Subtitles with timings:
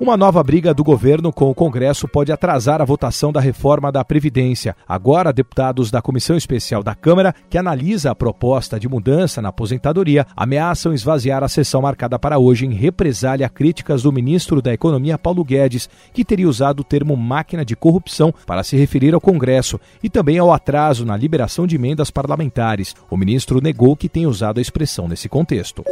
[0.00, 4.04] Uma nova briga do governo com o Congresso pode atrasar a votação da reforma da
[4.04, 4.76] Previdência.
[4.86, 10.24] Agora, deputados da Comissão Especial da Câmara, que analisa a proposta de mudança na aposentadoria,
[10.36, 15.18] ameaçam esvaziar a sessão marcada para hoje em represália a críticas do ministro da Economia,
[15.18, 19.80] Paulo Guedes, que teria usado o termo máquina de corrupção para se referir ao Congresso
[20.00, 22.94] e também ao atraso na liberação de emendas parlamentares.
[23.10, 25.82] O ministro negou que tenha usado a expressão nesse contexto.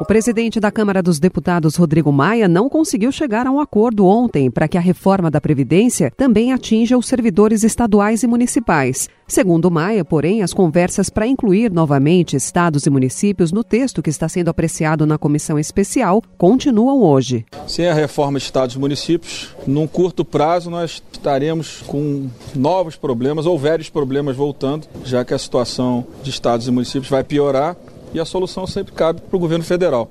[0.00, 4.50] O presidente da Câmara dos Deputados, Rodrigo Maia, não conseguiu chegar a um acordo ontem
[4.50, 9.08] para que a reforma da Previdência também atinja os servidores estaduais e municipais.
[9.28, 14.28] Segundo Maia, porém, as conversas para incluir novamente estados e municípios no texto que está
[14.28, 17.46] sendo apreciado na comissão especial continuam hoje.
[17.66, 23.46] Sem a reforma de estados e municípios, num curto prazo nós estaremos com novos problemas
[23.46, 27.76] ou velhos problemas voltando, já que a situação de estados e municípios vai piorar
[28.14, 30.10] e a solução sempre cabe para o governo federal.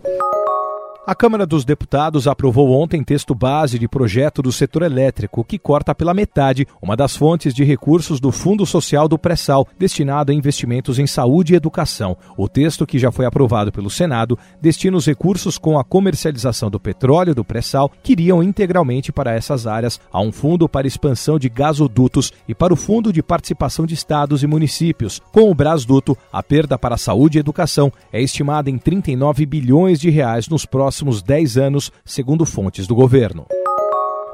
[1.04, 5.96] A Câmara dos Deputados aprovou ontem texto base de projeto do setor elétrico que corta
[5.96, 11.00] pela metade uma das fontes de recursos do Fundo Social do Pré-Sal, destinado a investimentos
[11.00, 12.16] em saúde e educação.
[12.38, 16.80] O texto, que já foi aprovado pelo Senado, destina os recursos com a comercialização do
[16.80, 21.50] petróleo do pré-sal, que iriam integralmente para essas áreas, a um fundo para expansão de
[21.50, 25.20] gasodutos e para o Fundo de Participação de Estados e Municípios.
[25.32, 30.00] Com o Brasduto, a perda para a saúde e educação é estimada em 39 bilhões
[30.00, 33.46] de reais nos próximos próximos 10 anos, segundo fontes do governo.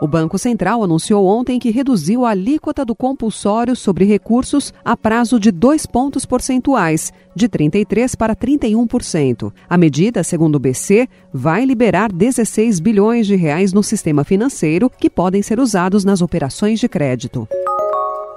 [0.01, 5.39] O Banco Central anunciou ontem que reduziu a alíquota do compulsório sobre recursos a prazo
[5.39, 9.53] de dois pontos percentuais, de 33% para 31%.
[9.69, 15.11] A medida, segundo o BC, vai liberar 16 bilhões de reais no sistema financeiro que
[15.11, 17.47] podem ser usados nas operações de crédito.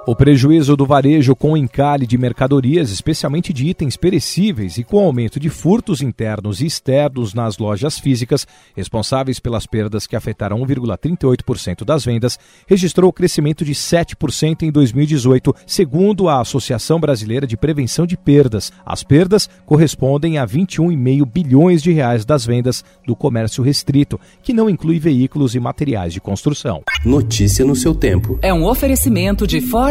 [0.03, 5.39] O prejuízo do varejo com encalhe de mercadorias, especialmente de itens perecíveis, e com aumento
[5.39, 12.03] de furtos internos e externos nas lojas físicas, responsáveis pelas perdas que afetaram 1,38% das
[12.03, 18.73] vendas, registrou crescimento de 7% em 2018, segundo a Associação Brasileira de Prevenção de Perdas.
[18.83, 24.67] As perdas correspondem a 21,5 bilhões de reais das vendas do comércio restrito, que não
[24.67, 26.81] inclui veículos e materiais de construção.
[27.05, 28.39] Notícia no seu tempo.
[28.41, 29.90] É um oferecimento de Ford